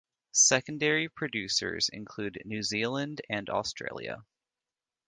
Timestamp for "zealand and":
2.63-3.47